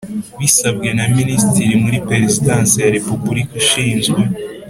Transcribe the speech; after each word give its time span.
Bisabwe 0.39 0.89
na 0.97 1.05
Minisitiri 1.17 1.73
muri 1.83 1.97
Perezidansi 2.09 2.75
ya 2.83 2.91
Repubulika 2.95 3.53
ushinzwe 3.61 4.21